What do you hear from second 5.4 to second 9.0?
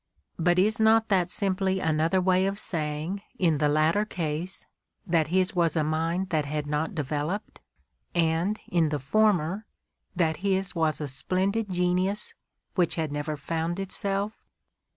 was* a mind that had not developed, and in the